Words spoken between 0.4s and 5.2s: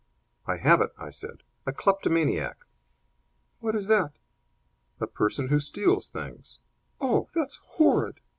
"I have it!" I said. "A kleptomaniac." "What is that?" "A